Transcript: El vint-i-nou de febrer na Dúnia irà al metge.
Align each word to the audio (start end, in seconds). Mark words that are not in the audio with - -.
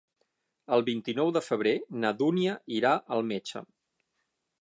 El 0.77 0.83
vint-i-nou 0.85 1.29
de 1.35 1.43
febrer 1.47 1.73
na 2.05 2.13
Dúnia 2.21 2.55
irà 2.79 2.95
al 3.17 3.23
metge. 3.33 3.63